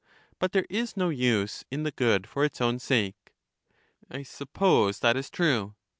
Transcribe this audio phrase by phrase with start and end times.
[0.39, 3.33] but there is no use in the good for its own sake.
[4.07, 5.75] 76 LYSIS I suppose that is true.